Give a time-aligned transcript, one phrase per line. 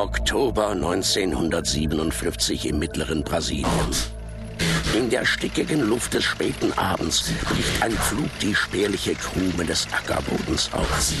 [0.00, 3.66] Oktober 1957 im mittleren Brasilien.
[4.94, 10.70] In der stickigen Luft des späten Abends bricht ein Flug die spärliche Krume des Ackerbodens
[10.72, 11.12] auf.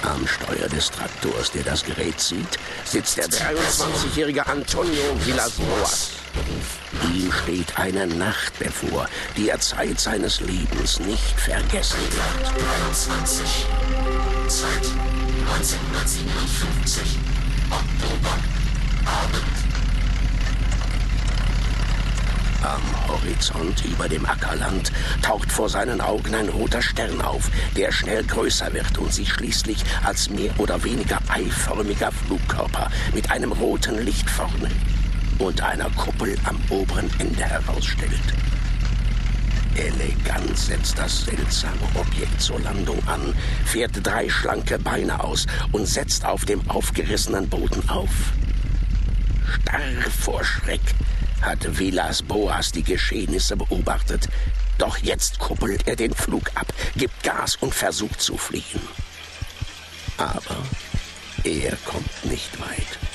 [0.00, 6.12] Am Steuer des Traktors, der das Gerät zieht, sitzt der 23-jährige Antonio Villas-Boas.
[7.14, 9.06] Ihm steht eine Nacht bevor,
[9.36, 12.46] die er Zeit seines Lebens nicht vergessen wird.
[12.88, 13.66] 23.
[14.48, 14.86] Zeit
[15.52, 17.37] 1957.
[22.62, 28.24] Am Horizont über dem Ackerland taucht vor seinen Augen ein roter Stern auf, der schnell
[28.24, 34.28] größer wird und sich schließlich als mehr oder weniger eiförmiger Flugkörper mit einem roten Licht
[34.28, 34.70] vorne
[35.38, 38.34] und einer Kuppel am oberen Ende herausstellt.
[39.78, 43.34] Elegant setzt das seltsame Objekt zur Landung an,
[43.64, 48.10] fährt drei schlanke Beine aus und setzt auf dem aufgerissenen Boden auf.
[49.46, 50.80] Starr vor Schreck
[51.40, 54.28] hat Vilas Boas die Geschehnisse beobachtet.
[54.78, 58.82] Doch jetzt kuppelt er den Flug ab, gibt Gas und versucht zu fliehen.
[60.16, 60.56] Aber
[61.44, 63.07] er kommt nicht weit.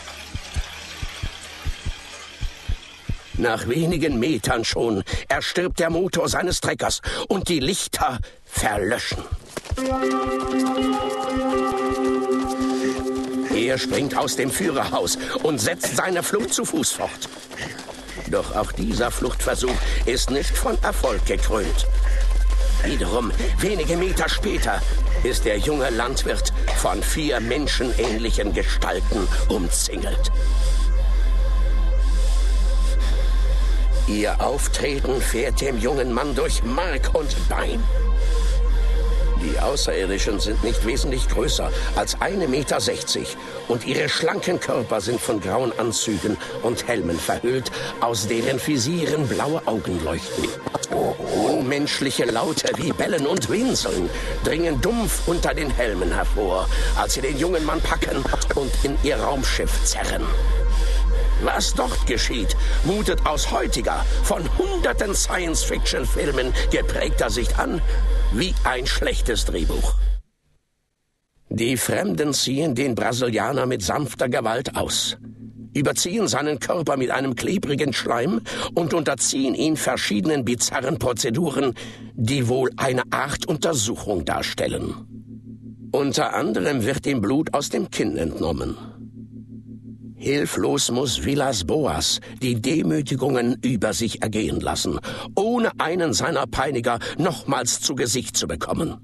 [3.37, 9.23] Nach wenigen Metern schon erstirbt der Motor seines Treckers und die Lichter verlöschen.
[13.55, 17.29] Er springt aus dem Führerhaus und setzt seine Flucht zu Fuß fort.
[18.27, 19.75] Doch auch dieser Fluchtversuch
[20.05, 21.87] ist nicht von Erfolg gekrönt.
[22.83, 24.81] Wiederum, wenige Meter später,
[25.23, 30.31] ist der junge Landwirt von vier menschenähnlichen Gestalten umzingelt.
[34.07, 37.81] Ihr Auftreten fährt dem jungen Mann durch Mark und Bein.
[39.41, 42.79] Die Außerirdischen sind nicht wesentlich größer als 1,60 Meter
[43.69, 47.71] und ihre schlanken Körper sind von grauen Anzügen und Helmen verhüllt,
[48.01, 50.49] aus deren Visieren blaue Augen leuchten.
[51.45, 54.09] Unmenschliche Laute wie Bellen und Winseln
[54.43, 58.23] dringen dumpf unter den Helmen hervor, als sie den jungen Mann packen
[58.55, 60.25] und in ihr Raumschiff zerren.
[61.41, 67.81] Was dort geschieht, mutet aus heutiger, von hunderten Science-Fiction-Filmen geprägter Sicht an
[68.33, 69.95] wie ein schlechtes Drehbuch.
[71.49, 75.17] Die Fremden ziehen den Brasilianer mit sanfter Gewalt aus,
[75.73, 78.41] überziehen seinen Körper mit einem klebrigen Schleim
[78.73, 81.73] und unterziehen ihn verschiedenen bizarren Prozeduren,
[82.15, 84.95] die wohl eine Art Untersuchung darstellen.
[85.91, 88.75] Unter anderem wird ihm Blut aus dem Kinn entnommen.
[90.23, 94.97] Hilflos muss Villas Boas die Demütigungen über sich ergehen lassen,
[95.35, 98.95] ohne einen seiner Peiniger nochmals zu Gesicht zu bekommen.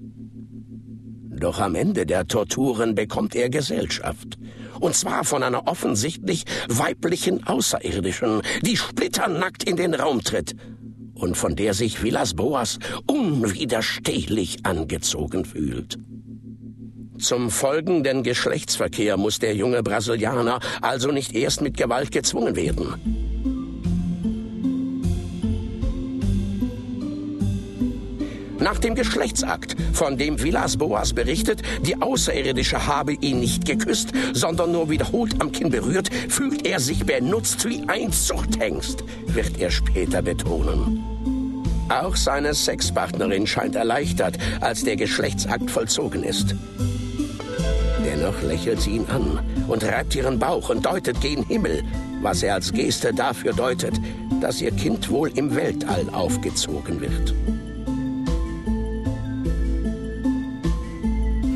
[1.38, 4.38] Doch am Ende der Torturen bekommt er Gesellschaft.
[4.80, 10.56] Und zwar von einer offensichtlich weiblichen Außerirdischen, die splitternackt in den Raum tritt
[11.16, 16.00] und von der sich Villas Boas unwiderstehlich angezogen fühlt.
[17.20, 22.96] Zum folgenden Geschlechtsverkehr muss der junge Brasilianer also nicht erst mit Gewalt gezwungen werden.
[28.60, 34.72] Nach dem Geschlechtsakt, von dem Villas Boas berichtet, die Außerirdische habe ihn nicht geküsst, sondern
[34.72, 40.22] nur wiederholt am Kinn berührt, fühlt er sich benutzt wie ein Zuchthengst, wird er später
[40.22, 41.04] betonen.
[41.90, 46.56] Auch seine Sexpartnerin scheint erleichtert, als der Geschlechtsakt vollzogen ist.
[48.06, 51.84] Dennoch lächelt sie ihn an und reibt ihren Bauch und deutet gen Himmel,
[52.22, 53.94] was er als Geste dafür deutet,
[54.42, 57.34] dass ihr Kind wohl im Weltall aufgezogen wird.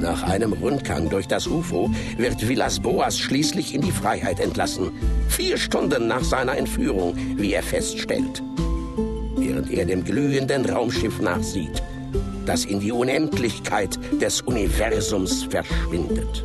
[0.01, 4.91] Nach einem Rundgang durch das UFO wird Villas Boas schließlich in die Freiheit entlassen.
[5.29, 8.43] Vier Stunden nach seiner Entführung, wie er feststellt.
[9.37, 11.81] Während er dem glühenden Raumschiff nachsieht
[12.45, 16.43] das in die Unendlichkeit des Universums verschwindet.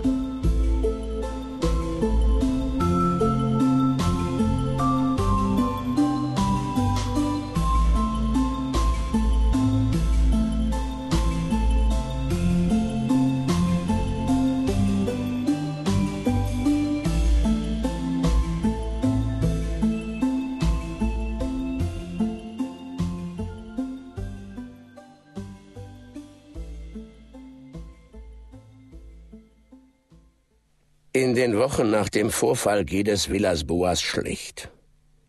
[31.18, 34.70] In den Wochen nach dem Vorfall geht es Villas Boas schlecht.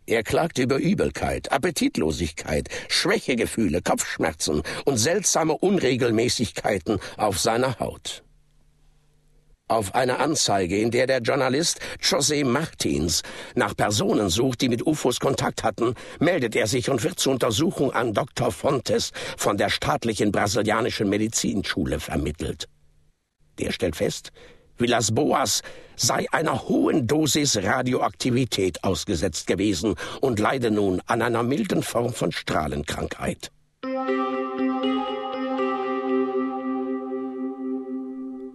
[0.06, 8.24] Er klagt über Übelkeit, Appetitlosigkeit, Schwächegefühle, Kopfschmerzen und seltsame Unregelmäßigkeiten auf seiner Haut.
[9.68, 13.24] Auf eine Anzeige, in der der Journalist José Martins
[13.56, 17.94] nach Personen sucht, die mit UFOs Kontakt hatten, meldet er sich und wird zur Untersuchung
[17.94, 18.52] an Dr.
[18.52, 22.70] Fontes von der staatlichen brasilianischen Medizinschule vermittelt.
[23.58, 24.32] Der stellt fest,
[24.80, 25.62] Villas Boas
[25.96, 32.32] sei einer hohen Dosis Radioaktivität ausgesetzt gewesen und leide nun an einer milden Form von
[32.32, 33.52] Strahlenkrankheit.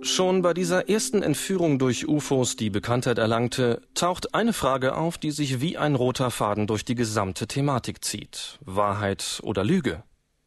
[0.01, 5.31] Schon bei dieser ersten Entführung durch UFOs, die Bekanntheit erlangte, taucht eine Frage auf, die
[5.31, 8.59] sich wie ein roter Faden durch die gesamte Thematik zieht.
[8.65, 10.03] Wahrheit oder Lüge?